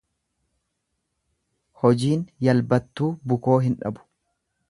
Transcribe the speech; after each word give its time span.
Hojiin 1.83 2.23
yalbattuu 2.47 3.13
bukoo 3.35 3.61
hin 3.67 3.77
dhabu. 3.85 4.09